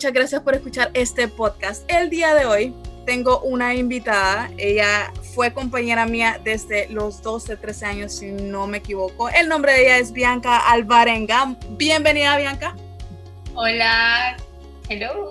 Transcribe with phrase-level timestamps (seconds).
[0.00, 1.84] Muchas gracias por escuchar este podcast.
[1.86, 2.74] El día de hoy
[3.04, 4.50] tengo una invitada.
[4.56, 9.28] Ella fue compañera mía desde los 12, 13 años, si no me equivoco.
[9.28, 11.54] El nombre de ella es Bianca Alvarenga.
[11.72, 12.74] Bienvenida, Bianca.
[13.54, 14.38] Hola.
[14.88, 15.28] Hello.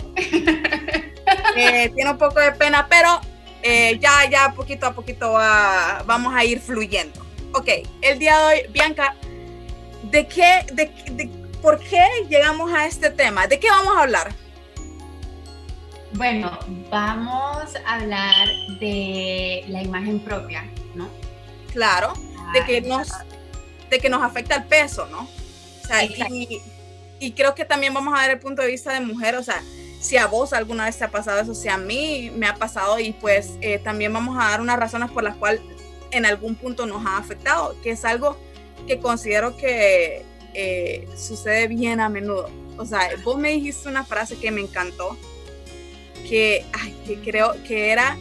[1.56, 3.22] Eh, tiene un poco de pena, pero
[3.64, 7.22] eh, ya, ya poquito a poquito vamos a ir fluyendo.
[7.54, 7.70] Ok,
[8.02, 9.16] el día de hoy, Bianca,
[10.04, 11.30] ¿de qué, de, de,
[11.62, 13.48] por qué llegamos a este tema?
[13.48, 14.32] ¿De qué vamos a hablar?
[16.14, 16.58] Bueno,
[16.90, 18.48] vamos a hablar
[18.80, 21.08] de la imagen propia, ¿no?
[21.72, 22.14] Claro,
[22.54, 23.10] de que nos,
[23.90, 25.22] de que nos afecta el peso, ¿no?
[25.22, 26.62] O sea, y,
[27.20, 29.62] y, creo que también vamos a ver el punto de vista de mujer, o sea,
[30.00, 33.00] si a vos alguna vez te ha pasado eso, si a mí me ha pasado
[33.00, 35.62] y pues eh, también vamos a dar unas razones por las cuales
[36.12, 38.38] en algún punto nos ha afectado, que es algo
[38.88, 42.50] que considero que eh, sucede bien a menudo.
[42.78, 45.18] O sea, vos me dijiste una frase que me encantó,
[46.28, 46.66] que,
[47.06, 48.18] que creo que era,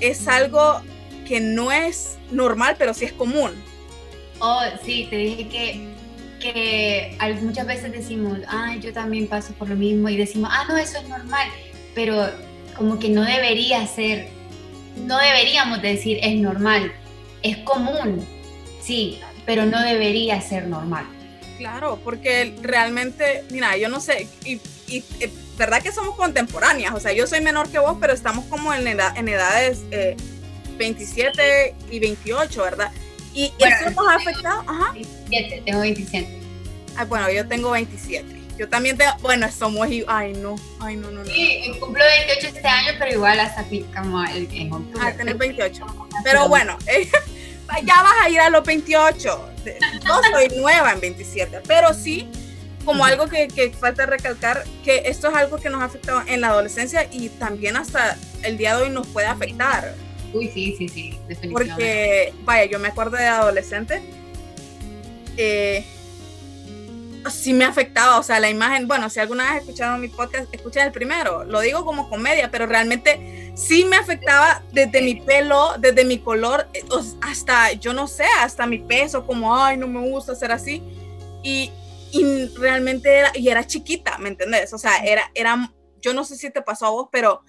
[0.00, 0.80] es algo
[1.26, 3.52] que no es normal, pero sí es común.
[4.38, 5.88] Oh, sí, te dije que,
[6.40, 10.76] que muchas veces decimos, ah, yo también paso por lo mismo y decimos, ah, no,
[10.76, 11.48] eso es normal,
[11.94, 12.30] pero
[12.76, 14.28] como que no debería ser,
[14.96, 16.92] no deberíamos decir es normal,
[17.42, 18.26] es común,
[18.82, 21.06] sí, pero no debería ser normal.
[21.56, 27.00] Claro, porque realmente, mira, yo no sé, y, y, eh, verdad que somos contemporáneas, o
[27.00, 29.82] sea, yo soy menor que vos, pero estamos como en, en edades
[30.76, 32.92] 27 eh, y 28, ¿verdad?
[33.34, 34.92] Y eso nos ha afectado, ajá.
[34.92, 36.40] 27, tengo 27.
[36.96, 38.36] Ah, bueno, yo tengo 27.
[38.56, 41.30] Yo también tengo, bueno, somos, ay no, ay no, no, no.
[41.30, 45.00] Sí, cumplo 28 este año, pero igual hasta como el, en octubre.
[45.02, 45.86] Ah, tener 28.
[46.24, 46.78] Pero bueno,
[47.84, 49.56] ya vas a ir a los 28
[50.04, 52.28] no soy nueva en 27, pero sí
[52.86, 56.40] como algo que, que, falta recalcar, que esto es algo que nos ha afectado en
[56.40, 59.94] la adolescencia y también hasta el día de hoy nos puede afectar.
[60.32, 61.74] Uy, sí, sí, sí, definitivamente.
[61.74, 64.02] Porque, vaya, yo me acuerdo de adolescente,
[65.36, 65.84] eh,
[67.28, 70.86] sí me afectaba, o sea, la imagen, bueno, si alguna vez escucharon mi podcast, escuchen
[70.86, 76.04] el primero, lo digo como comedia, pero realmente sí me afectaba desde mi pelo, desde
[76.04, 76.84] mi color, eh,
[77.20, 80.82] hasta, yo no sé, hasta mi peso, como, ay, no me gusta ser así,
[81.42, 81.72] y,
[82.20, 84.72] y realmente era, y era chiquita, ¿me entendés?
[84.72, 87.42] O sea, era, era, yo no sé si te pasó a vos, pero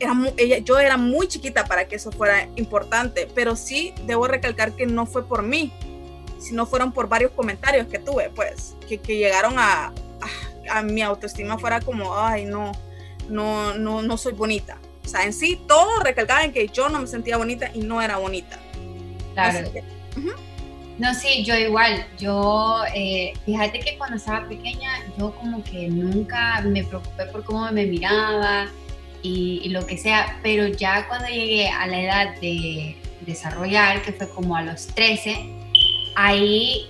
[0.00, 4.72] era ella, yo era muy chiquita para que eso fuera importante, pero sí debo recalcar
[4.72, 5.72] que no fue por mí,
[6.38, 9.92] si no fueron por varios comentarios que tuve, pues, que, que llegaron a,
[10.70, 12.72] a, mi autoestima fuera como, ay, no,
[13.28, 14.78] no, no, no soy bonita.
[15.04, 18.00] O sea, en sí, todo recalcaba en que yo no me sentía bonita y no
[18.02, 18.58] era bonita.
[19.34, 19.68] Claro.
[20.98, 22.06] No, sí, yo igual.
[22.18, 27.70] Yo, eh, fíjate que cuando estaba pequeña, yo como que nunca me preocupé por cómo
[27.72, 28.68] me miraba
[29.22, 34.28] y, lo que sea, pero ya cuando llegué a la edad de desarrollar, que fue
[34.28, 35.48] como a los 13,
[36.16, 36.86] ahí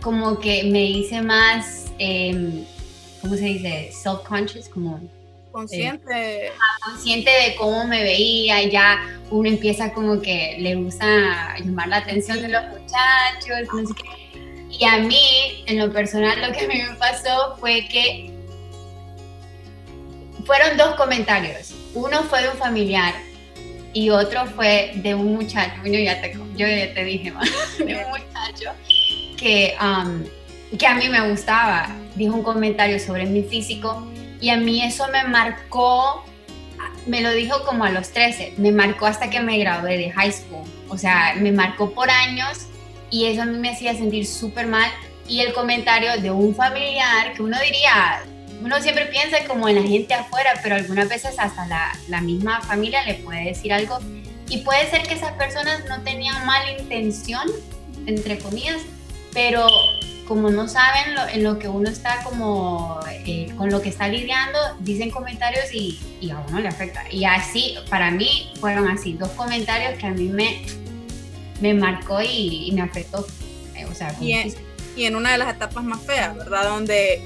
[0.00, 2.64] como que me hice más, eh,
[3.20, 3.90] ¿cómo se dice?
[3.92, 5.00] Self-conscious, como...
[5.52, 6.46] Consciente.
[6.46, 6.52] Eh,
[6.84, 8.98] consciente de cómo me veía, y ya
[9.30, 14.28] uno empieza como que le gusta llamar la atención de los muchachos, no sé qué.
[14.70, 18.30] Y a mí, en lo personal, lo que a mí me pasó fue que
[20.44, 21.74] fueron dos comentarios.
[21.94, 23.14] Uno fue de un familiar
[23.92, 27.32] y otro fue de un muchacho, yo ya te, yo ya te dije,
[27.78, 28.72] de un muchacho
[29.36, 30.24] que, um,
[30.76, 31.88] que a mí me gustaba.
[32.14, 34.06] Dijo un comentario sobre mi físico
[34.40, 36.24] y a mí eso me marcó,
[37.06, 40.32] me lo dijo como a los 13, me marcó hasta que me gradué de high
[40.32, 40.64] school.
[40.88, 42.66] O sea, me marcó por años
[43.10, 44.90] y eso a mí me hacía sentir súper mal.
[45.26, 48.22] Y el comentario de un familiar que uno diría,
[48.62, 52.60] uno siempre piensa como en la gente afuera, pero algunas veces hasta la, la, misma
[52.62, 53.98] familia le puede decir algo
[54.48, 57.46] y puede ser que esas personas no tenían mala intención,
[58.06, 58.80] entre comillas,
[59.34, 59.66] pero
[60.28, 64.08] como no saben lo, en lo que uno está como eh, con lo que está
[64.08, 67.02] lidiando, dicen comentarios y, y, a uno le afecta.
[67.10, 70.66] Y así, para mí fueron así, dos comentarios que a mí me,
[71.62, 73.26] me marcó y, me afectó.
[73.74, 74.54] Eh, o sea, y, en,
[74.94, 76.64] y en una de las etapas más feas, ¿verdad?
[76.64, 77.22] Donde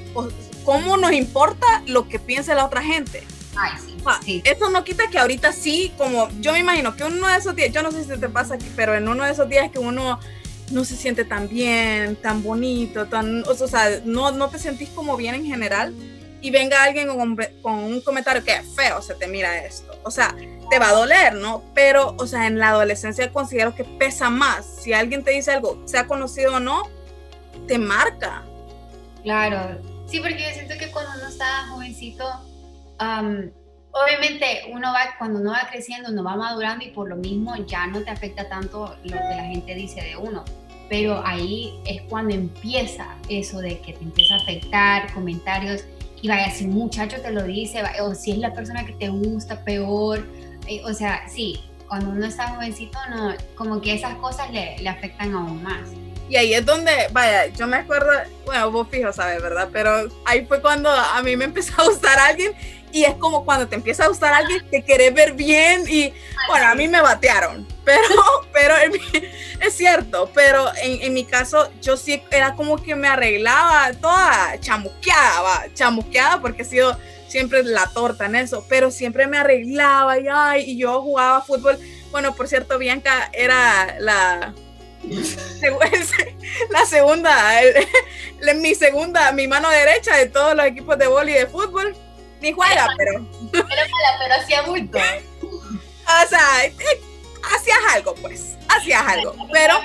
[0.65, 3.25] ¿cómo nos importa lo que piense la otra gente?
[3.57, 7.27] Ay, sí, ah, Eso no quita que ahorita sí, como yo me imagino que uno
[7.27, 9.71] de esos días, yo no sé si te pasa, pero en uno de esos días
[9.73, 10.21] que uno
[10.73, 15.17] no se siente tan bien, tan bonito, tan, o sea, no, no te sentís como
[15.17, 15.95] bien en general
[16.41, 19.93] y venga alguien con, un comentario que feo, se te mira esto.
[20.03, 20.35] O sea,
[20.71, 21.63] te va a doler, ¿no?
[21.75, 24.67] Pero, o sea, en la adolescencia considero que pesa más.
[24.67, 26.83] Si alguien te dice algo, sea conocido o no,
[27.69, 28.43] te marca.
[29.23, 29.79] Claro,
[30.13, 32.25] Sí, porque yo siento que cuando uno está jovencito,
[32.99, 37.87] obviamente uno va, cuando uno va creciendo, uno va madurando y por lo mismo ya
[37.87, 40.45] no te afecta tanto lo que la gente dice de uno.
[40.93, 45.85] Pero ahí es cuando empieza eso de que te empieza a afectar comentarios
[46.21, 49.09] y vaya, si un muchacho te lo dice, o si es la persona que te
[49.09, 50.23] gusta, peor.
[50.67, 54.89] Eh, o sea, sí, cuando uno está jovencito, no, como que esas cosas le, le
[54.91, 55.89] afectan aún más.
[56.29, 58.11] Y ahí es donde, vaya, yo me acuerdo,
[58.45, 59.71] bueno, vos fijo, sabes, ¿verdad?
[59.73, 62.53] Pero ahí fue cuando a mí me empezó a gustar alguien
[62.93, 66.13] y es como cuando te empieza a gustar alguien que querés ver bien y,
[66.49, 68.15] bueno, a mí me batearon, pero,
[68.53, 68.75] pero
[69.61, 74.59] es cierto, pero en, en, mi caso yo sí era como que me arreglaba toda
[74.61, 76.97] chamusqueada, va, chamusqueada porque he sido
[77.33, 81.79] siempre la torta en eso, pero siempre me arreglaba y, ay, y yo jugaba fútbol.
[82.11, 84.53] Bueno, por cierto, Bianca era la,
[86.71, 87.35] la segunda,
[88.57, 91.97] mi segunda, mi mano derecha de todos los equipos de boli y de fútbol.
[92.43, 93.25] Ni juega, pero.
[93.53, 94.99] Era mala, pero hacía mucho.
[95.45, 96.75] O sea, eh,
[97.55, 98.57] hacías algo, pues.
[98.69, 99.35] Hacías algo.
[99.53, 99.81] Pero.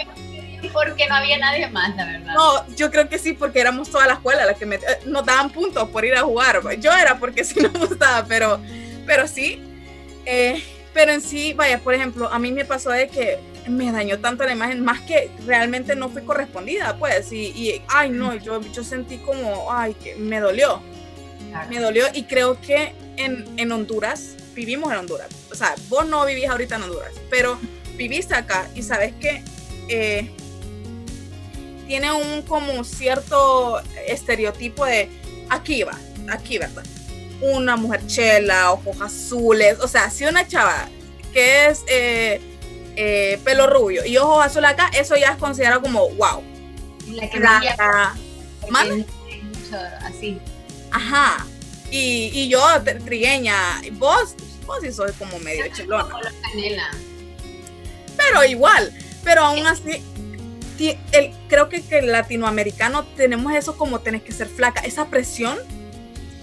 [0.74, 2.34] Porque no había nadie más, la verdad.
[2.34, 5.24] No, yo creo que sí, porque éramos toda la escuela las que me, eh, nos
[5.24, 6.62] daban puntos por ir a jugar.
[6.80, 8.60] Yo era porque sí me gustaba, pero,
[9.06, 9.62] pero sí.
[10.26, 10.62] Eh,
[10.94, 14.44] pero en sí, vaya, por ejemplo, a mí me pasó de que me dañó tanto
[14.46, 18.84] la imagen, más que realmente no fui correspondida, pues, y, y ay, no, yo, yo
[18.84, 20.82] sentí como, ay, que me dolió,
[21.70, 26.26] me dolió, y creo que en, en, Honduras, vivimos en Honduras, o sea, vos no
[26.26, 27.60] vivís ahorita en Honduras, pero
[27.96, 29.44] viviste acá, y sabes que
[29.90, 30.32] eh,
[31.88, 35.10] tiene un como cierto estereotipo de,
[35.50, 35.98] aquí va,
[36.30, 36.84] aquí, ¿verdad?
[37.42, 40.90] Una mujer chela, ojos azules, o sea, si una chava
[41.34, 41.84] que es...
[41.88, 42.42] Eh,
[43.00, 46.44] eh, pelo rubio y ojos azules acá, eso ya es considerado como wow.
[47.12, 48.16] La que la,
[50.04, 50.40] así.
[50.92, 51.46] Ajá.
[51.90, 52.62] Y, y yo,
[53.06, 53.56] trigueña,
[53.94, 54.36] vos,
[54.66, 56.16] vos sí sos como medio chelona.
[58.18, 58.92] Pero igual,
[59.24, 60.04] pero aún así,
[61.12, 65.58] el, creo que, que el latinoamericano tenemos eso como tenés que ser flaca, esa presión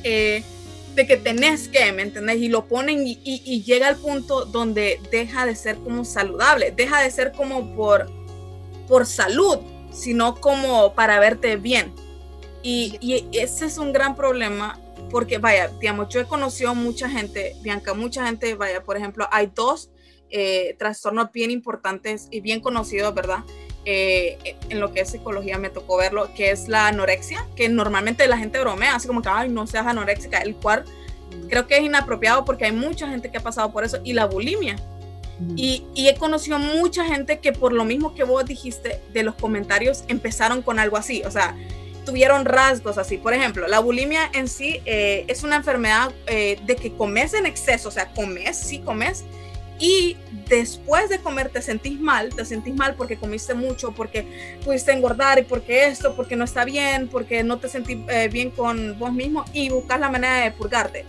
[0.02, 0.42] eh,
[0.94, 2.36] de que tenés que, ¿me entendés?
[2.38, 7.00] Y lo ponen y, y, llega al punto donde deja de ser como saludable, deja
[7.00, 8.10] de ser como por,
[8.86, 9.58] por salud,
[9.92, 11.92] sino como para verte bien.
[12.64, 14.80] Y, y, ese es un gran problema
[15.10, 19.52] porque, vaya, digamos, yo he conocido mucha gente, Bianca, mucha gente, vaya, por ejemplo, hay
[19.54, 19.90] dos
[20.30, 23.40] eh, trastornos bien importantes y bien conocidos, ¿verdad?
[23.84, 28.26] Eh, en lo que es psicología me tocó verlo, que es la anorexia, que normalmente
[28.26, 30.84] la gente bromea, así como que, ay, no seas anoréxica, el cual
[31.50, 34.24] creo que es inapropiado porque hay mucha gente que ha pasado por eso, y la
[34.24, 34.76] bulimia.
[35.54, 39.34] Y, y, he conocido mucha gente que por lo mismo que vos dijiste de los
[39.34, 41.56] comentarios empezaron con algo así, o sea,
[42.04, 43.18] tuvieron rasgos así.
[43.18, 47.46] Por ejemplo, la bulimia en sí eh, es una enfermedad eh, de que comes en
[47.46, 49.24] exceso, o sea, comes, sí comes,
[49.78, 50.16] y
[50.48, 55.38] después de comer te sentís mal, te sentís mal porque comiste mucho, porque pudiste engordar
[55.38, 59.12] y porque esto, porque no está bien, porque no te sentís eh, bien con vos
[59.12, 61.04] mismo y buscas la manera de purgarte.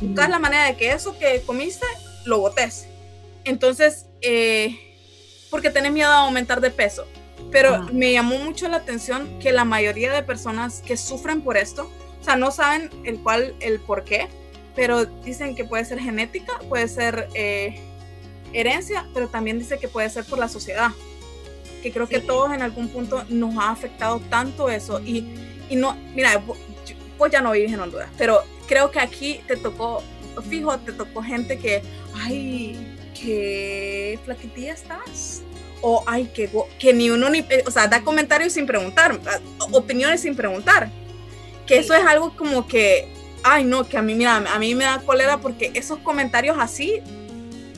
[0.00, 1.86] Buscas la manera de que eso que comiste
[2.24, 2.86] lo botes.
[3.44, 4.06] Entonces,
[5.50, 7.06] porque tenés miedo a aumentar de peso.
[7.50, 11.90] Pero me llamó mucho la atención que la mayoría de personas que sufren por esto,
[12.20, 14.28] o sea, no saben el cual, el por qué,
[14.74, 17.80] pero dicen que puede ser genética, puede ser eh,
[18.52, 20.90] herencia, pero también dice que puede ser por la sociedad.
[21.82, 25.00] Que creo que todos en algún punto nos ha afectado tanto eso.
[25.00, 25.34] Y,
[25.70, 26.42] y no, mira,
[27.16, 30.02] pues ya no vives en Honduras, pero creo que aquí te tocó,
[30.48, 31.82] fijo, te tocó gente que,
[32.14, 35.42] ay, qué flaquitilla estás.
[35.80, 39.18] O, ay, que, que ni uno ni, o sea, da comentarios sin preguntar,
[39.70, 40.90] opiniones sin preguntar.
[41.66, 43.08] Que eso es algo como que,
[43.44, 47.00] ay, no, que a mí, mira, a mí me da cólera porque esos comentarios así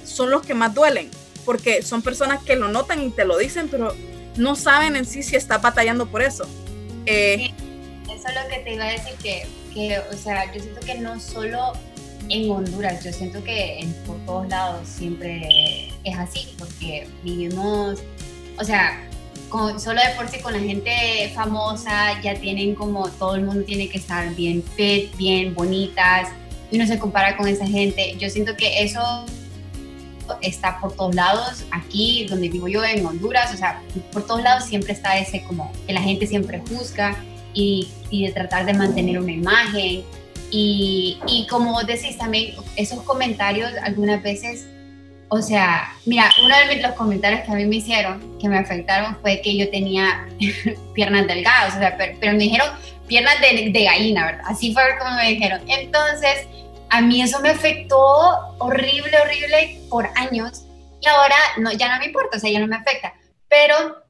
[0.04, 1.10] son los que más duelen,
[1.44, 3.94] porque son personas que lo notan y te lo dicen, pero
[4.36, 6.44] no saben en sí si está batallando por eso.
[7.06, 7.50] Eh,
[8.04, 10.94] eso es lo que te iba a decir, que, que, o sea, yo siento que
[10.94, 11.72] no solo
[12.30, 18.00] en Honduras, yo siento que en, por todos lados siempre es así, porque vivimos,
[18.58, 19.02] o sea,
[19.48, 23.64] con, solo de por sí con la gente famosa ya tienen como todo el mundo
[23.64, 26.28] tiene que estar bien fit, bien bonitas,
[26.70, 28.14] y uno se compara con esa gente.
[28.18, 29.00] Yo siento que eso
[30.40, 33.82] está por todos lados, aquí donde vivo yo en Honduras, o sea,
[34.12, 37.16] por todos lados siempre está ese como que la gente siempre juzga
[37.52, 40.04] y, y de tratar de mantener una imagen.
[40.50, 44.66] Y, y como decís también, esos comentarios algunas veces
[45.32, 49.16] o sea, mira, uno de los comentarios que a mí me hicieron, que me afectaron,
[49.22, 50.26] fue que yo tenía
[50.94, 52.68] piernas delgadas, o sea, pero, me dijeron
[53.06, 54.44] piernas de, de, gallina, ¿verdad?
[54.48, 55.62] Así fue como me dijeron.
[55.68, 56.48] Entonces,
[56.90, 57.96] a mí eso me afectó
[58.58, 60.64] horrible, horrible por años
[61.00, 63.14] y ahora no, ya no me importa, o sea, ya no me afecta.
[63.48, 64.02] Pero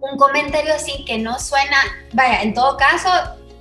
[0.00, 1.76] un comentario así que no suena,
[2.12, 3.08] vaya, en todo caso,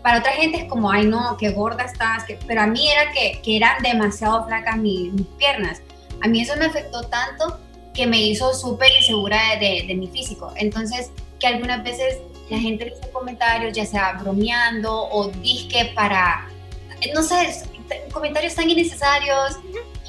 [0.08, 3.42] para otra gente es como, ay no, qué gorda estás, pero a mí era que,
[3.44, 5.82] que eran demasiado flacas mis, mis, piernas.
[6.24, 7.60] A mí eso me afectó tanto
[7.94, 10.54] que me hizo súper insegura de, de, mi físico.
[10.56, 11.12] Entonces,
[11.42, 16.48] que algunas veces la gente dice comentarios, ya sea bromeando o disque para,
[17.14, 17.66] no sé,
[18.14, 19.60] comentarios tan innecesarios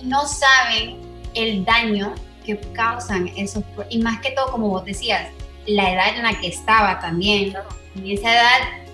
[0.00, 1.00] y no saben
[1.34, 2.14] el daño
[2.46, 5.28] que causan esos, y más que todo, como vos decías,
[5.66, 7.52] la edad en la que estaba también.
[7.96, 8.87] En esa edad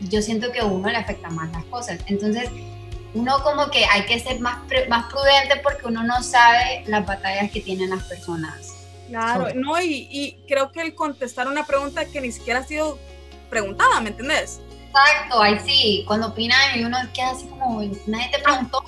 [0.00, 1.98] yo siento que a uno le afecta más las cosas.
[2.06, 2.50] Entonces,
[3.14, 7.50] uno como que hay que ser más, más prudente porque uno no sabe las batallas
[7.50, 8.74] que tienen las personas.
[9.08, 12.98] Claro, no, y, y, creo que el contestar una pregunta que ni siquiera ha sido
[13.48, 14.60] preguntada, ¿me entendés?
[14.88, 18.82] Exacto, ahí sí, cuando opinan y uno queda así como, nadie te preguntó.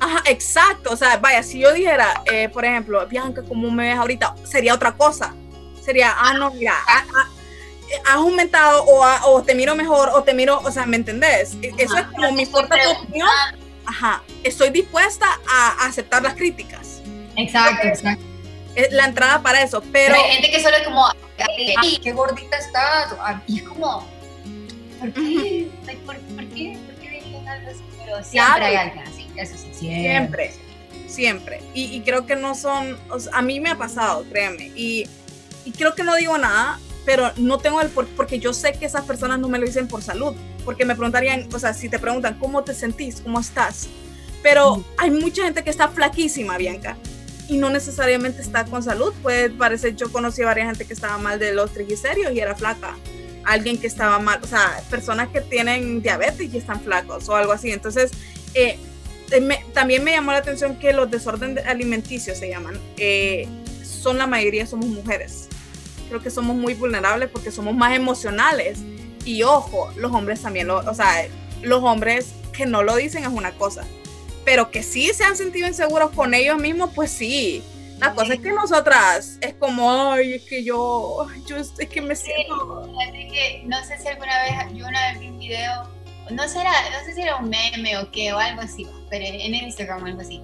[0.00, 3.98] Ajá, exacto, o sea, vaya, si yo dijera, eh, por ejemplo, Bianca, ¿cómo me ves
[3.98, 4.34] ahorita?
[4.44, 5.34] Sería otra cosa,
[5.82, 6.74] sería, ah, no, mira,
[8.04, 11.56] has aumentado o, o, te miro mejor o te miro, o sea, ¿me entendés?
[11.62, 13.28] E, eso es como mi importa tu opinión.
[13.84, 17.02] Ajá, estoy dispuesta a aceptar las críticas.
[17.36, 18.24] Exacto, exacto.
[18.74, 20.14] Es la entrada para eso, pero...
[20.14, 21.06] hay gente que solo es como,
[21.78, 23.14] ay, qué gordita estás,
[23.46, 24.06] y es como,
[24.98, 25.68] ¿por qué?
[26.06, 26.78] ¿Por, por qué?
[26.86, 27.82] ¿Por qué así?
[27.98, 30.54] Pero siempre hay alguien así, eso sí, siempre.
[31.06, 34.72] Siempre, Y, y, creo que no son, o sea, a mí me ha pasado, créeme,
[34.74, 35.06] y
[35.64, 38.86] y creo que no digo nada, pero no tengo el por porque yo sé que
[38.86, 41.98] esas personas no me lo dicen por salud, porque me preguntarían, o sea, si te
[41.98, 43.88] preguntan cómo te sentís, cómo estás,
[44.42, 46.96] pero hay mucha gente que está flaquísima, Bianca,
[47.48, 51.18] y no necesariamente está con salud, puede parecer, yo conocí a varias gente que estaba
[51.18, 52.96] mal de los triglicéridos y era flaca,
[53.44, 57.52] alguien que estaba mal, o sea, personas que tienen diabetes y están flacos o algo
[57.52, 58.12] así, entonces,
[58.54, 58.78] eh,
[59.72, 63.48] también me llamó la atención que los desórdenes alimenticios se llaman, eh,
[63.82, 65.48] son la mayoría somos mujeres
[66.12, 68.80] creo que somos muy vulnerables porque somos más emocionales.
[69.24, 71.26] Y ojo, los hombres también, lo, o sea,
[71.62, 73.84] los hombres que no lo dicen es una cosa,
[74.44, 77.64] pero que sí se han sentido inseguros con ellos mismos, pues sí.
[77.98, 82.16] La cosa es que nosotras es como, ay, es que yo, yo es que me
[82.16, 82.90] siento.
[83.12, 85.88] que, no sé si alguna vez, yo una vez vi un video,
[86.30, 89.54] no, será, no sé si era un meme o qué, o algo así, pero en
[89.54, 90.42] Instagram o algo así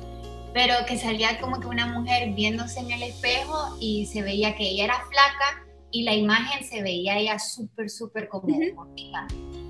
[0.58, 4.64] pero que salía como que una mujer viéndose en el espejo y se veía que
[4.64, 8.48] ella era flaca y la imagen se veía ella súper, súper como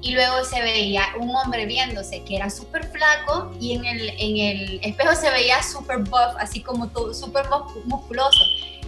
[0.01, 4.37] Y luego se veía un hombre viéndose que era súper flaco y en el, en
[4.39, 7.45] el espejo se veía súper buff, así como todo, súper
[7.85, 8.43] musculoso.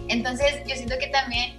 [0.07, 1.55] Entonces yo siento que también,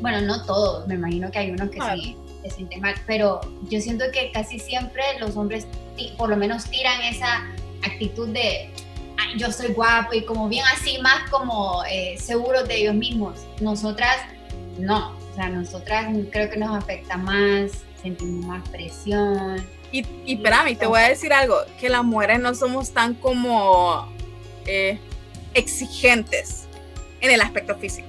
[0.00, 3.80] bueno, no todos, me imagino que hay unos que sí se sienten mal, pero yo
[3.80, 5.68] siento que casi siempre los hombres
[6.18, 7.46] por lo menos tiran esa
[7.84, 8.70] actitud de
[9.36, 13.40] yo soy guapo y como bien así, más como eh, seguros de ellos mismos.
[13.60, 14.16] Nosotras
[14.78, 19.66] no, o sea, nosotras creo que nos afecta más, sentimos más presión.
[19.92, 24.08] Y, y espérame, te voy a decir algo, que las mujeres no somos tan como
[24.66, 24.98] eh,
[25.54, 26.66] exigentes
[27.20, 28.08] en el aspecto físico.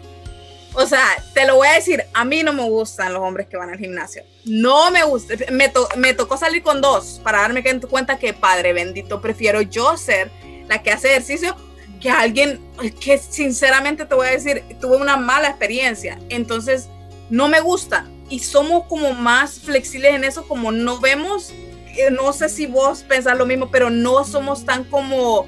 [0.78, 3.56] O sea, te lo voy a decir, a mí no me gustan los hombres que
[3.56, 4.24] van al gimnasio.
[4.44, 5.36] No me gusta.
[5.50, 10.30] Me, me tocó salir con dos para darme cuenta que, padre bendito, prefiero yo ser
[10.68, 11.56] la que hace ejercicio,
[12.00, 12.60] que alguien
[13.00, 16.20] que sinceramente te voy a decir, tuve una mala experiencia.
[16.30, 16.90] Entonces,
[17.30, 18.06] no me gusta.
[18.30, 21.52] Y somos como más flexibles en eso, como no vemos,
[21.96, 25.48] eh, no sé si vos pensás lo mismo, pero no somos tan como,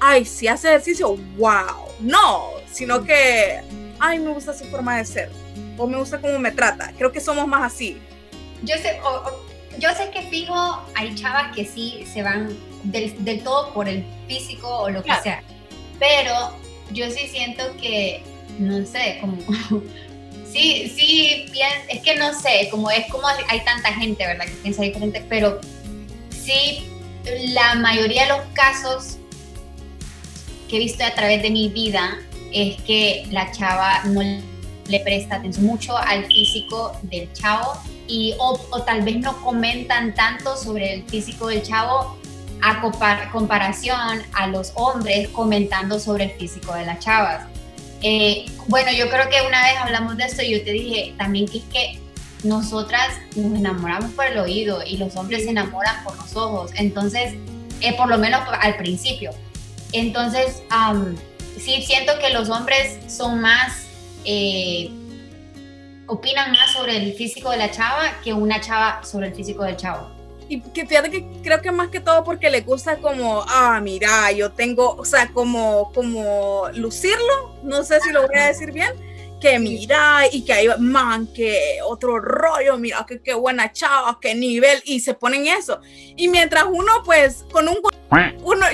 [0.00, 1.86] ay, si hace ejercicio, wow.
[2.00, 3.60] No, sino que,
[3.98, 5.30] ay, me gusta su forma de ser.
[5.78, 6.92] O me gusta cómo me trata.
[6.96, 7.98] Creo que somos más así.
[8.62, 8.98] Yo sé,
[9.78, 14.68] yo sé que fijo, hay chavas que sí se van del, todo por el físico
[14.68, 15.42] o lo que sea.
[15.98, 16.56] Pero
[16.92, 18.22] yo sí siento que,
[18.58, 19.36] no sé, como...
[20.52, 21.46] sí, sí,
[21.88, 24.46] es que no sé, como es como hay tanta gente, ¿verdad?
[24.46, 25.60] Que piensa diferente, pero
[26.30, 26.88] sí,
[27.52, 29.18] la mayoría de los casos
[30.68, 32.18] que he visto a través de mi vida
[32.52, 34.22] es que la chava no
[34.88, 37.74] le presta atención mucho al físico del chavo
[38.06, 42.16] y o, o, tal vez no comentan tanto sobre el físico del chavo
[42.62, 42.80] a
[43.32, 47.46] comparación a los hombres comentando sobre el físico de las chavas.
[48.02, 51.46] Eh, bueno, yo creo que una vez hablamos de esto y yo te dije también
[51.46, 51.98] que es que
[52.44, 56.70] nosotras nos enamoramos por el oído y los hombres se enamoran por los ojos.
[56.74, 57.34] Entonces,
[57.80, 59.30] eh, por lo menos al principio.
[59.92, 60.62] Entonces,
[61.58, 63.85] sí siento que los hombres son más,
[64.26, 64.90] eh,
[66.06, 69.76] opinan más sobre el físico de la chava que una chava sobre el físico del
[69.76, 70.16] chavo.
[70.48, 74.30] Y que fíjate que creo que más que todo porque le gusta como, ah, mira,
[74.30, 78.92] yo tengo, o sea, como, como lucirlo, no sé si lo voy a decir bien,
[79.40, 84.34] que mira, y que hay, man, que otro rollo, mira, que qué buena chava, qué
[84.34, 85.80] nivel, y se ponen eso.
[86.16, 87.76] Y mientras uno, pues, con un,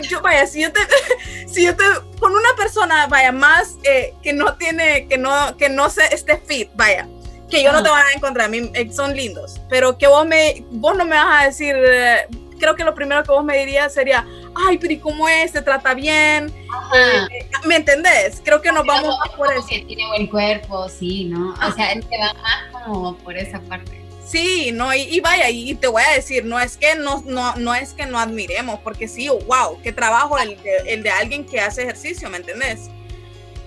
[0.09, 0.81] yo, vaya, si yo te,
[1.47, 1.85] si yo te,
[2.19, 6.39] con una persona, vaya, más eh, que no tiene, que no, que no se esté
[6.39, 7.09] fit, vaya,
[7.51, 10.27] que yo no te voy a encontrar, a mí eh, son lindos, pero que vos,
[10.27, 12.27] me, vos no me vas a decir, eh,
[12.59, 15.53] creo que lo primero que vos me dirías sería, ay, pero ¿y cómo es?
[15.53, 16.53] ¿Te trata bien?
[16.95, 18.41] Eh, ¿Me entendés?
[18.45, 19.67] Creo que nos vamos más por eso.
[19.69, 21.55] Que tiene buen cuerpo, sí, ¿no?
[21.55, 24.02] O sea, él te va más como por esa parte.
[24.33, 27.75] Sí, no, y, vaya, y te voy a decir, no es que no, no, no
[27.75, 31.83] es que no admiremos, porque sí, wow, qué trabajo el el de alguien que hace
[31.83, 32.89] ejercicio, ¿me entendés?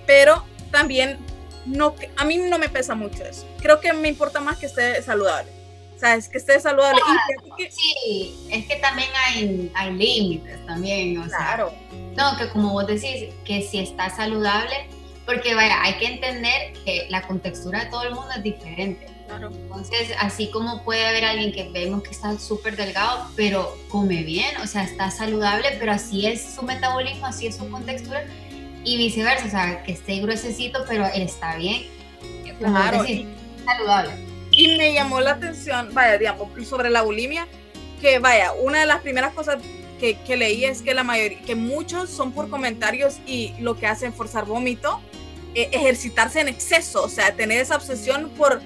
[0.06, 1.18] Pero también
[1.66, 3.46] no, a mí no me pesa mucho eso.
[3.60, 5.52] Creo que me importa más que esté saludable.
[5.94, 7.00] O sea, es que esté saludable.
[7.70, 11.22] Sí, es que también hay, hay límites también.
[11.28, 11.72] claro.
[12.16, 14.88] no, que como vos decís, que si está saludable,
[15.26, 19.15] porque vaya, hay que entender que la contextura de todo el mundo es diferente.
[19.26, 19.50] Claro.
[19.52, 24.56] Entonces, así como puede haber alguien que vemos que está súper delgado, pero come bien,
[24.62, 28.24] o sea, está saludable, pero así es su metabolismo, así es su contextura,
[28.84, 31.86] y viceversa, o sea, que esté gruesecito, pero está bien.
[32.58, 33.04] Claro.
[33.64, 34.12] saludable.
[34.52, 37.46] Y me llamó la atención, vaya, digamos, sobre la bulimia,
[38.00, 39.58] que vaya, una de las primeras cosas
[39.98, 43.86] que, que leí es que la mayoría, que muchos son por comentarios y lo que
[43.86, 45.00] hacen forzar vómito,
[45.54, 48.60] eh, ejercitarse en exceso, o sea, tener esa obsesión por,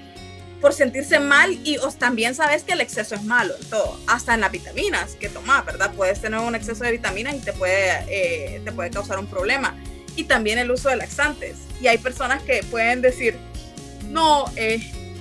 [0.61, 4.35] por sentirse mal y os también sabes que el exceso es malo en todo, hasta
[4.35, 5.93] en las vitaminas que tomas, ¿verdad?
[5.95, 9.75] Puedes tener un exceso de vitaminas y te puede, eh, te puede causar un problema
[10.17, 11.56] y también el uso de laxantes.
[11.80, 13.39] Y hay personas que pueden decir,
[14.08, 14.80] no, eh,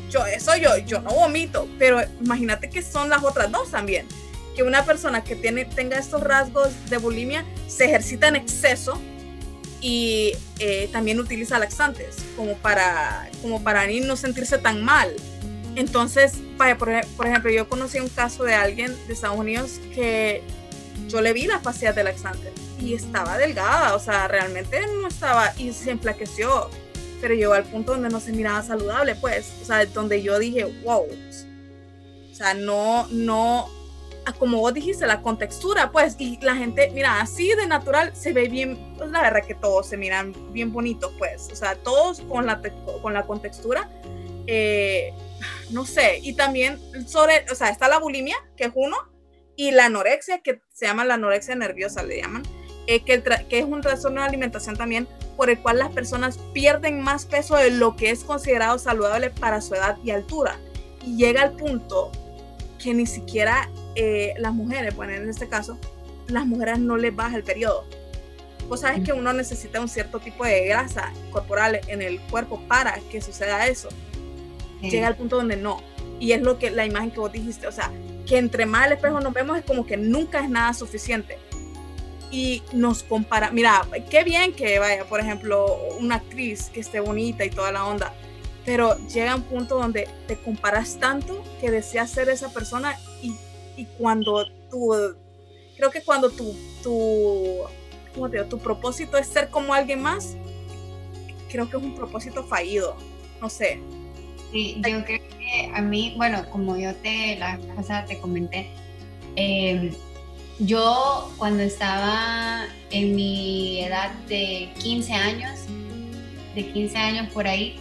[0.09, 4.07] yo eso yo, yo no vomito, pero imagínate que son las otras dos también.
[4.55, 8.99] Que una persona que tiene, tenga estos rasgos de bulimia se ejercita en exceso
[9.81, 15.15] y eh, también utiliza laxantes como para, como para no sentirse tan mal.
[15.75, 20.43] Entonces, vaya, por, por, ejemplo, yo conocí un caso de alguien de Estados Unidos que
[21.07, 25.53] yo le vi las pastillas de laxantes y estaba delgada, o sea, realmente no estaba
[25.57, 26.69] y se enflaqueció,
[27.21, 30.65] pero llegó al punto donde no se miraba saludable, pues, o sea, donde yo dije,
[30.83, 33.69] wow, o sea, no, no,
[34.37, 38.47] como vos dijiste, la contextura, pues, y la gente, mira, así de natural se ve
[38.47, 42.45] bien, pues la verdad que todos se miran bien bonitos, pues, o sea, todos con
[42.45, 42.61] la,
[43.01, 43.89] con la contextura,
[44.47, 45.13] eh,
[45.69, 48.97] no sé, y también sobre, o sea, está la bulimia, que es uno,
[49.55, 52.43] y la anorexia, que se llama la anorexia nerviosa, le llaman,
[52.87, 57.01] eh, que, que, es un trastorno de alimentación también por el cual las personas pierden
[57.01, 60.57] más peso de lo que es considerado saludable para su edad y altura.
[61.05, 62.11] Y llega al punto
[62.81, 65.77] que ni siquiera eh, las mujeres, bueno, en este caso,
[66.27, 67.85] las mujeres no les baja el periodo.
[68.67, 72.99] Vos sabes que uno necesita un cierto tipo de grasa corporal en el cuerpo para
[73.11, 73.89] que suceda eso.
[74.81, 75.81] Llega al punto donde no.
[76.19, 77.91] Y es lo que la imagen que vos dijiste, o sea,
[78.25, 81.37] que entre más al espejo nos vemos es como que nunca es nada suficiente
[82.31, 87.43] y nos compara, mira, qué bien que vaya, por ejemplo, una actriz que esté bonita
[87.43, 88.13] y toda la onda,
[88.65, 93.33] pero llega un punto donde te comparas tanto que deseas ser esa persona y,
[93.77, 94.93] y cuando tú,
[95.75, 97.63] creo que cuando tu, tu,
[98.13, 98.49] ¿cómo te digo?
[98.49, 100.35] tu propósito es ser como alguien más,
[101.49, 102.95] creo que es un propósito fallido,
[103.41, 103.81] no sé.
[104.51, 108.69] Sí, yo creo que a mí, bueno, como yo te la pasada te comenté,
[109.35, 109.93] eh,
[110.59, 115.59] yo cuando estaba en mi edad de 15 años,
[116.55, 117.79] de 15 años por ahí,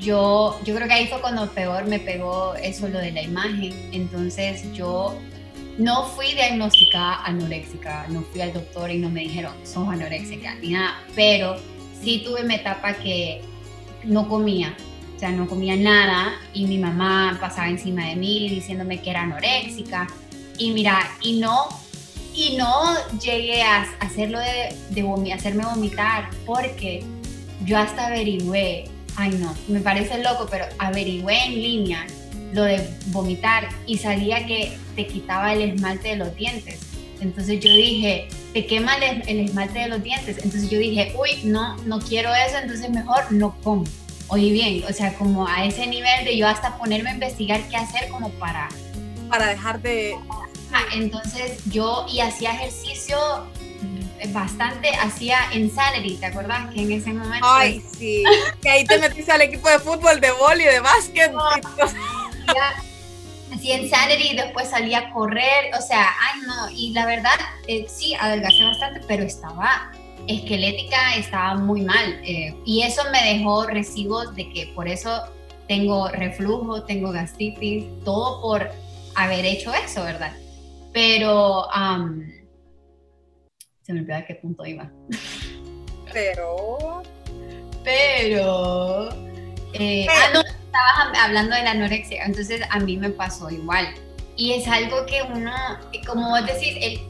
[0.00, 3.72] yo, yo creo que ahí fue cuando peor me pegó eso lo de la imagen.
[3.92, 5.18] Entonces yo
[5.78, 10.70] no fui diagnosticada anoréxica, no fui al doctor y no me dijeron, sos anoréxica ni
[10.70, 11.56] nada, pero
[12.02, 13.42] sí tuve mi etapa que
[14.04, 14.74] no comía,
[15.16, 19.22] o sea, no comía nada y mi mamá pasaba encima de mí diciéndome que era
[19.22, 20.06] anoréxica
[20.58, 21.68] y mira, y no
[22.34, 27.02] y no llegué a hacerlo de, hacerme vomitar porque
[27.64, 28.84] yo hasta averigüé,
[29.16, 32.06] ay no, me parece loco, pero averigüé en línea
[32.52, 36.80] lo de vomitar y sabía que te quitaba el esmalte de los dientes.
[37.20, 40.36] Entonces yo dije, te quema el, esmalte de los dientes.
[40.36, 43.84] Entonces yo dije, uy, no, no quiero eso, entonces mejor no como.
[44.28, 47.76] Oye bien, o sea, como a ese nivel de yo hasta ponerme a investigar qué
[47.76, 48.68] hacer como para...
[49.28, 50.16] Para dejar de,
[50.92, 53.18] entonces yo y hacía ejercicio
[54.28, 56.72] bastante hacía Insanity, ¿te acuerdas?
[56.72, 57.46] Que en ese momento...
[57.46, 58.24] Ay, sí,
[58.62, 61.32] que ahí te metiste al equipo de fútbol, de y de básquet.
[63.52, 67.86] hacía Insanity y después salía a correr, o sea, ay no, y la verdad, eh,
[67.88, 69.92] sí, adelgacé bastante, pero estaba
[70.28, 72.20] esquelética, estaba muy mal.
[72.24, 75.22] Eh, y eso me dejó recibos de que por eso
[75.68, 78.70] tengo reflujo, tengo gastritis, todo por
[79.14, 80.32] haber hecho eso, ¿verdad?
[80.92, 81.66] Pero
[83.82, 84.90] se me olvidó a qué punto iba.
[86.12, 87.02] Pero.
[87.84, 89.08] Pero.
[89.74, 93.86] Eh, ah, no, estabas hablando de la anorexia, entonces a mí me pasó igual.
[94.36, 95.52] Y es algo que uno,
[96.06, 97.00] como vos decís, el,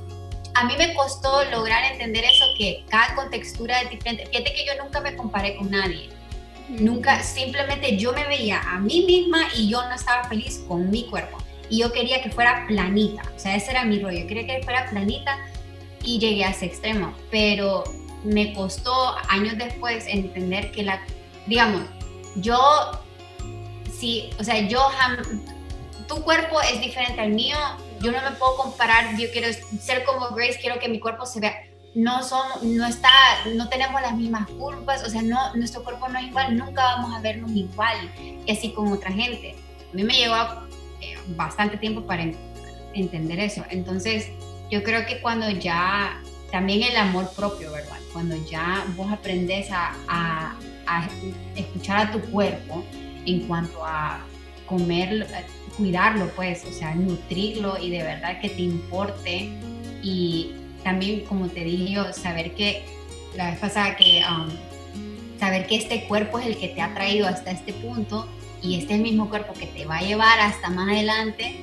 [0.58, 4.26] a mí me costó lograr entender eso, que cada contextura es diferente.
[4.26, 6.08] Fíjate que yo nunca me comparé con nadie.
[6.68, 11.04] Nunca, simplemente yo me veía a mí misma y yo no estaba feliz con mi
[11.04, 11.38] cuerpo.
[11.68, 13.22] Y yo quería que fuera planita.
[13.34, 14.20] O sea, ese era mi rollo.
[14.20, 15.38] Yo quería que fuera planita
[16.02, 17.12] y llegué a ese extremo.
[17.30, 17.84] Pero
[18.24, 21.02] me costó años después entender que la,
[21.46, 21.82] digamos,
[22.36, 22.58] yo,
[23.92, 24.80] sí, o sea, yo,
[26.08, 27.58] tu cuerpo es diferente al mío,
[28.00, 29.48] yo no me puedo comparar, yo quiero
[29.80, 31.62] ser como Grace, quiero que mi cuerpo se vea,
[31.94, 33.08] no somos, no está,
[33.54, 37.14] no tenemos las mismas curvas, o sea, no, nuestro cuerpo no es igual, nunca vamos
[37.14, 37.96] a vernos igual
[38.44, 39.56] que así con otra gente.
[39.92, 40.36] A mí me llevó
[41.00, 42.24] eh, bastante tiempo para
[42.92, 43.64] entender eso.
[43.70, 44.28] Entonces,
[44.70, 47.96] yo creo que cuando ya, también el amor propio, ¿verdad?
[48.12, 50.54] Cuando ya vos aprendes a, a,
[50.86, 51.08] a
[51.54, 52.84] escuchar a tu cuerpo
[53.24, 54.20] en cuanto a
[54.66, 55.26] comer,
[55.76, 59.50] cuidarlo, pues, o sea, nutrirlo y de verdad que te importe.
[60.02, 62.84] Y también, como te dije yo, saber que
[63.36, 64.48] la vez pasada que um,
[65.38, 68.28] saber que este cuerpo es el que te ha traído hasta este punto
[68.62, 71.60] y este es el mismo cuerpo que te va a llevar hasta más adelante,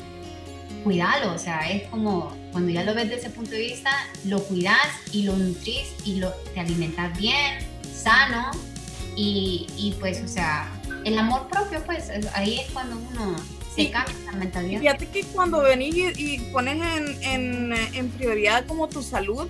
[0.84, 3.92] cuídalo, o sea, es como cuando ya lo ves desde ese punto de vista,
[4.26, 4.78] lo cuidas
[5.12, 7.60] y lo nutrís y lo, te alimentas bien,
[7.94, 8.52] sano
[9.16, 10.72] y, y pues, o sea,
[11.04, 13.36] el amor propio, pues ahí es cuando uno
[13.76, 14.80] se cambia la mentalidad.
[14.80, 16.78] Fíjate que cuando venís y, pones
[17.22, 19.48] en, en, prioridad como tu salud,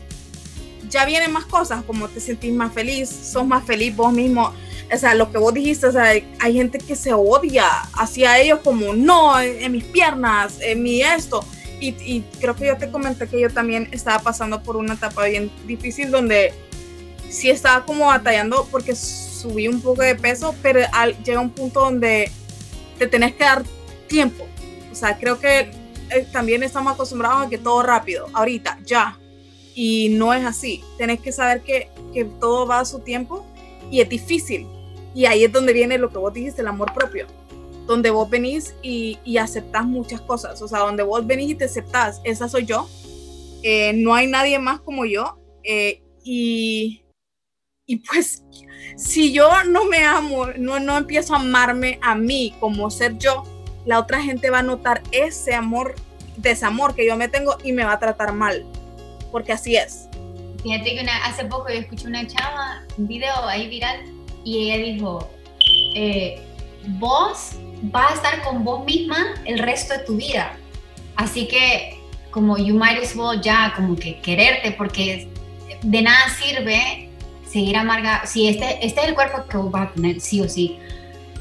[0.89, 4.53] ya vienen más cosas, como te sentís más feliz, sos más feliz vos mismo.
[4.93, 8.59] O sea, lo que vos dijiste, o sea, hay gente que se odia hacia ellos
[8.63, 11.43] como, no, en, mis piernas, en mi esto.
[11.79, 15.25] Y, y, creo que yo te comenté que yo también estaba pasando por una etapa
[15.25, 16.53] bien difícil donde
[17.29, 21.81] sí estaba como batallando porque subí un poco de peso, pero al, llega un punto
[21.81, 22.31] donde
[22.99, 23.63] te tenés que dar
[24.13, 24.45] tiempo.
[24.91, 25.71] O sea, creo que
[26.11, 29.19] eh, también estamos acostumbrados a que todo rápido, ahorita, ya.
[29.73, 30.83] Y no es así.
[30.99, 33.43] Tenés que saber que, que todo va a su tiempo
[33.89, 34.67] y es difícil.
[35.15, 37.25] Y ahí es donde viene lo que vos dijiste, el amor propio.
[37.87, 40.61] Donde vos venís y, y aceptás muchas cosas.
[40.61, 42.87] O sea, donde vos venís y te aceptás, esa soy yo.
[43.63, 45.39] Eh, no hay nadie más como yo.
[45.63, 47.01] Eh, y,
[47.87, 48.43] y pues
[48.95, 53.43] si yo no me amo, no, no empiezo a amarme a mí como ser yo,
[53.85, 55.95] la otra gente va a notar ese amor,
[56.37, 58.65] desamor que yo me tengo y me va a tratar mal,
[59.31, 60.07] porque así es.
[60.61, 63.99] Fíjate que hace poco yo escuché una chava, un video ahí viral,
[64.43, 65.29] y ella dijo,
[65.95, 66.41] eh,
[66.99, 67.51] vos
[67.83, 70.57] vas a estar con vos misma el resto de tu vida.
[71.15, 71.99] Así que
[72.31, 75.27] como you might as well ya como que quererte, porque
[75.81, 77.09] de nada sirve
[77.47, 80.49] seguir amarga, si este, este es el cuerpo que vos vas a tener, sí o
[80.49, 80.79] sí.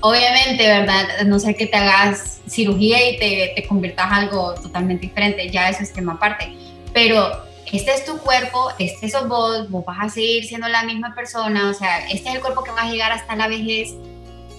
[0.03, 1.23] Obviamente, ¿verdad?
[1.27, 5.85] No sé que te hagas cirugía y te, te conviertas algo totalmente diferente, ya eso
[5.85, 6.53] es tema aparte.
[6.93, 11.15] Pero este es tu cuerpo, este sos vos, vos vas a seguir siendo la misma
[11.15, 13.95] persona, o sea, este es el cuerpo que va a llegar hasta la vejez.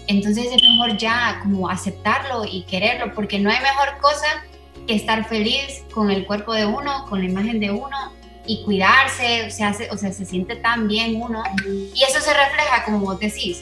[0.07, 4.45] Entonces es mejor ya como aceptarlo y quererlo, porque no hay mejor cosa
[4.87, 8.13] que estar feliz con el cuerpo de uno, con la imagen de uno
[8.45, 11.43] y cuidarse, o sea, se, o sea, se siente tan bien uno.
[11.65, 13.61] Y eso se refleja, como vos decís,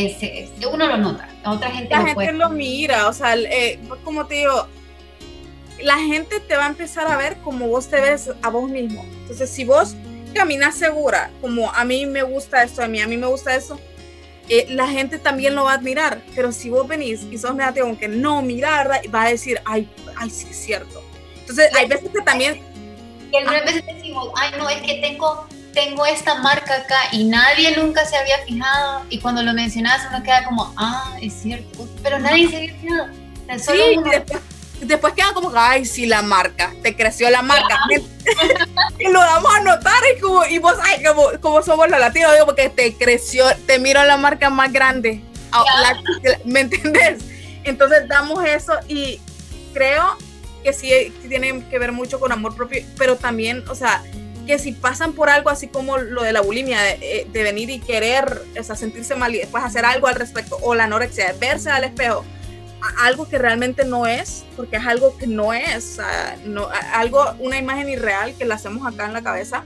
[0.00, 4.26] eh, uno lo nota, otra gente la lo gente lo mira, o sea, eh, como
[4.26, 4.66] te digo,
[5.82, 9.04] la gente te va a empezar a ver como vos te ves a vos mismo.
[9.22, 9.94] Entonces, si vos
[10.34, 13.78] caminas segura, como a mí me gusta esto, a mí, a mí me gusta eso,
[14.48, 16.22] eh, la gente también lo va a admirar.
[16.34, 20.30] Pero si vos venís y sos negativo, aunque no mirar, va a decir, ay, ay,
[20.30, 21.02] sí es cierto.
[21.40, 22.60] Entonces, hay veces que también
[23.32, 27.76] y algunas veces decimos, ay, no, es que tengo, tengo esta marca acá y nadie
[27.76, 29.04] nunca se había fijado.
[29.08, 33.08] Y cuando lo mencionas, uno queda como, ah, es cierto, pero nadie se había fijado.
[33.58, 37.78] sí, después, queda como, ay, sí, la marca, te creció la marca.
[38.98, 42.32] y lo damos a notar y, como, y vos, ay, como, como somos los latinos,
[42.32, 45.22] digo, porque te creció, te miro la marca más grande.
[46.44, 47.24] ¿Me entendés?
[47.64, 49.20] Entonces damos eso y
[49.72, 50.16] creo
[50.64, 54.02] que sí, tiene que ver mucho con amor propio, pero también, o sea,
[54.52, 57.78] que si pasan por algo así como lo de la bulimia, de, eh, venir y
[57.78, 61.70] querer, o sea, sentirse mal y después hacer algo al respecto, o la anorexia, verse
[61.70, 62.22] al espejo,
[63.00, 65.98] algo que realmente no es, porque es algo que no es,
[66.44, 69.64] no, algo, una imagen irreal que la hacemos acá en la cabeza,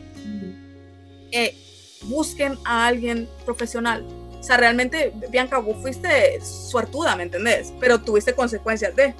[1.32, 1.56] eh,
[2.02, 4.06] busquen a alguien profesional.
[4.38, 7.72] O sea, realmente, Bianca, vos fuiste suertuda, ¿me entendés?
[7.80, 9.16] Pero tuviste consecuencias de...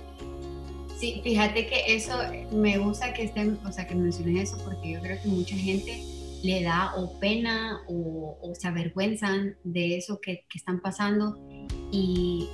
[0.99, 2.19] Sí, fíjate que eso
[2.53, 6.03] me gusta que estén, o sea, que menciones eso, porque yo creo que mucha gente
[6.43, 11.37] le da o pena o, se avergüenzan de eso que, que, están pasando
[11.93, 12.49] y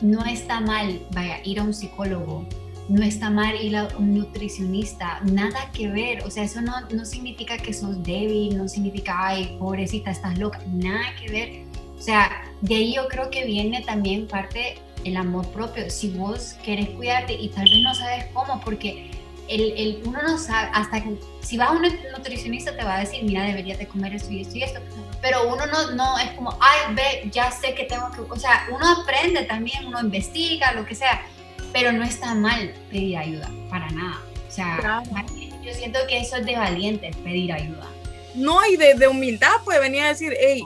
[0.00, 2.48] no está mal, vaya, ir a un psicólogo,
[2.88, 7.04] no está mal ir a un nutricionista, nada que ver, o sea, eso no, no
[7.04, 11.64] significa que sos débil, no significa, ay, pobrecita, estás loca, nada que ver.
[11.96, 15.88] O sea, de ahí yo creo que viene también parte el amor propio.
[15.90, 19.10] Si vos querés cuidarte y tal vez no sabes cómo, porque
[19.48, 21.82] el, el, uno no sabe, hasta que si vas a un
[22.16, 24.80] nutricionista te va a decir, mira, deberías de comer esto y esto y esto,
[25.20, 28.66] pero uno no, no es como, ay, ve, ya sé que tengo que, o sea,
[28.70, 31.22] uno aprende también, uno investiga, lo que sea,
[31.72, 34.20] pero no está mal pedir ayuda, para nada.
[34.48, 35.02] O sea,
[35.62, 37.88] yo siento que eso es de valientes, pedir ayuda.
[38.34, 40.62] No, y de, de humildad puede venir a decir, hey,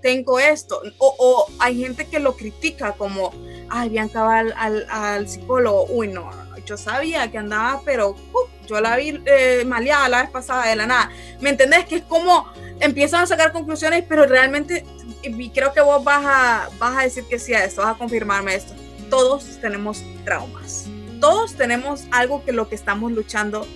[0.00, 0.80] tengo esto.
[0.98, 3.32] O, o, hay gente que lo critica como,
[3.68, 5.86] ay, Bianca va al, al, psicólogo.
[5.86, 6.30] Uy, no,
[6.64, 10.76] yo sabía que andaba, pero uh, yo la vi eh, maleada la vez pasada de
[10.76, 11.10] la nada.
[11.40, 11.86] ¿Me entendés?
[11.86, 12.46] Que es como
[12.80, 14.84] empiezan a sacar conclusiones, pero realmente,
[15.22, 17.98] y creo que vos vas a, vas a decir que sí a esto, vas a
[17.98, 18.74] confirmarme esto.
[19.08, 20.86] Todos tenemos traumas.
[21.20, 23.66] Todos tenemos algo que lo que estamos luchando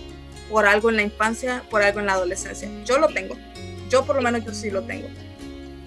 [0.50, 2.68] por algo en la infancia, por algo en la adolescencia.
[2.84, 3.36] Yo lo tengo.
[3.88, 5.08] Yo por lo menos yo sí lo tengo.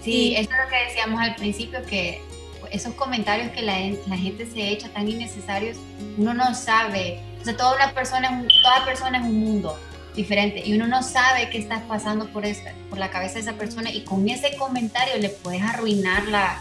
[0.02, 2.22] Sí, eso es lo que decíamos al principio, que
[2.72, 5.78] esos comentarios que la, la, gente se echa tan innecesarios,
[6.18, 9.80] uno no sabe, o sea, toda, una persona, toda persona es un mundo
[10.16, 13.54] diferente y uno no sabe qué está pasando por, esta, por la cabeza de esa
[13.54, 16.60] persona y con ese comentario le puedes arruinar la,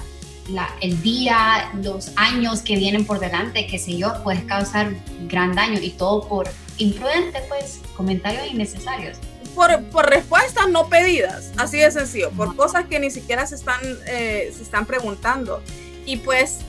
[0.49, 4.93] la, el día, los años que vienen por delante, qué sé yo, puedes causar
[5.29, 9.19] gran daño y todo por imprudente, pues, comentarios innecesarios.
[9.55, 14.53] Por, respuestas no pedidas, así de sencillo, por cosas que ni siquiera se están, eh,
[14.57, 15.63] se están preguntando.
[16.09, 16.61] Y pues,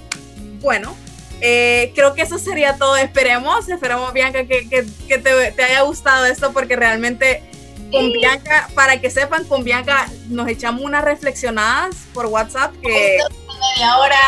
[0.60, 0.98] bueno,
[1.40, 2.98] eh, creo que eso sería todo.
[2.98, 4.84] Esperemos, esperemos, Bianca, que, que,
[5.18, 7.42] te, te, haya gustado esto, porque realmente
[7.90, 13.18] con Bianca, para que sepan, con Bianca nos echamos unas reflexionadas por WhatsApp que...
[13.78, 14.20] Media hora.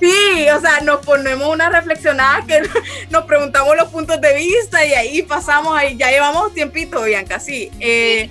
[0.00, 2.62] Sí, o sea, nos ponemos una reflexionada que
[3.10, 7.70] nos preguntamos los puntos de vista y ahí pasamos, ahí ya llevamos tiempito, Bianca, sí.
[7.78, 8.28] Eh,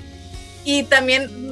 [0.66, 1.47] y también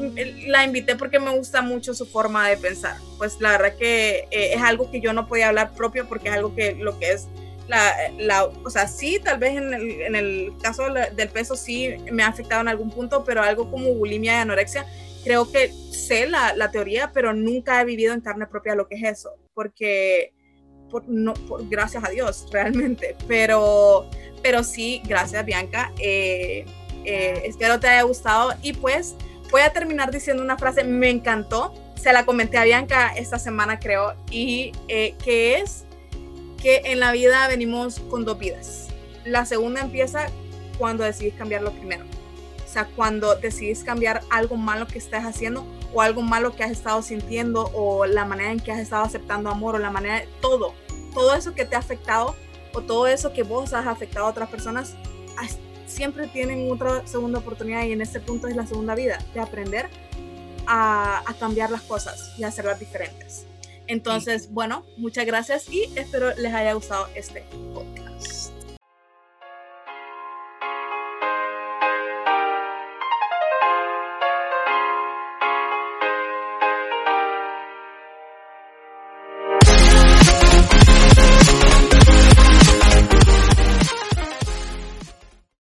[0.47, 2.97] la invité porque me gusta mucho su forma de pensar.
[3.17, 6.35] Pues la verdad que eh, es algo que yo no podía hablar propio porque es
[6.35, 7.27] algo que lo que es
[7.67, 11.95] la, la o sea, sí, tal vez en el, en el caso del peso sí
[12.11, 14.85] me ha afectado en algún punto, pero algo como bulimia y anorexia
[15.25, 18.95] creo que sé la, la, teoría, pero nunca he vivido en carne propia lo que
[18.95, 20.33] es eso, porque,
[20.91, 24.07] por, no, por, gracias a Dios, realmente, pero,
[24.43, 26.65] pero sí, gracias Bianca, eh,
[27.03, 29.15] eh, espero te haya gustado y pues
[29.55, 33.79] voy a terminar diciendo una frase, me encantó, se la comenté a Bianca esta semana
[33.79, 35.85] creo, y eh, que es
[36.61, 38.87] que en la vida venimos con dos vidas.
[39.23, 40.27] La segunda empieza
[40.77, 42.05] cuando decidís cambiar lo primero
[42.75, 47.01] sea, cuando decidís cambiar algo malo que estás haciendo o algo malo que has estado
[47.01, 50.73] sintiendo o la manera en que has estado aceptando amor o la manera, todo,
[51.13, 52.35] todo eso que te ha afectado
[52.73, 54.95] o todo eso que vos has afectado a otras personas,
[55.95, 59.89] siempre tienen otra segunda oportunidad y en este punto es la segunda vida, de aprender
[60.67, 63.45] a, a cambiar las cosas y hacerlas diferentes.
[63.87, 68.44] Entonces, bueno, muchas gracias y espero les haya gustado este podcast.